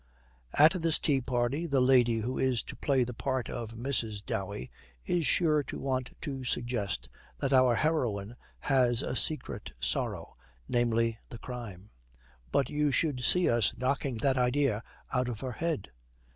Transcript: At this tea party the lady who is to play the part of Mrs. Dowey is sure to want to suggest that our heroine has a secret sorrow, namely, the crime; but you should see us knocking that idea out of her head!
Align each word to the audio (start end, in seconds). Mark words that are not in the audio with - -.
At 0.55 0.71
this 0.71 0.97
tea 0.97 1.21
party 1.21 1.67
the 1.67 1.79
lady 1.79 2.21
who 2.21 2.39
is 2.39 2.63
to 2.63 2.75
play 2.75 3.03
the 3.03 3.13
part 3.13 3.51
of 3.51 3.75
Mrs. 3.75 4.25
Dowey 4.25 4.71
is 5.05 5.27
sure 5.27 5.61
to 5.65 5.77
want 5.77 6.17
to 6.21 6.43
suggest 6.43 7.07
that 7.37 7.53
our 7.53 7.75
heroine 7.75 8.35
has 8.61 9.03
a 9.03 9.15
secret 9.15 9.73
sorrow, 9.79 10.37
namely, 10.67 11.19
the 11.29 11.37
crime; 11.37 11.91
but 12.51 12.67
you 12.67 12.91
should 12.91 13.23
see 13.23 13.47
us 13.47 13.75
knocking 13.77 14.17
that 14.17 14.39
idea 14.39 14.81
out 15.13 15.29
of 15.29 15.41
her 15.41 15.51
head! 15.51 15.91